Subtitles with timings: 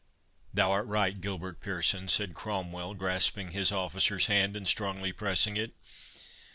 [0.51, 5.75] "Thou art right, Gilbert Pearson," said Cromwell, grasping his officer's hand, and strongly pressing it.